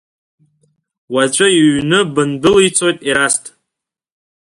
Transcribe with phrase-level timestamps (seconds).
[1.13, 3.43] Уаҵәы иҩны бындәылицоит Ерасҭ.